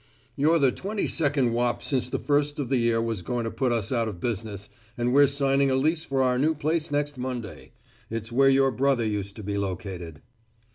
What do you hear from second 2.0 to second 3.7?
the first of the year was going to